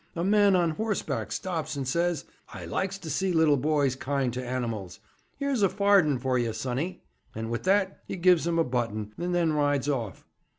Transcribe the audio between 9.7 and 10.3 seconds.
off.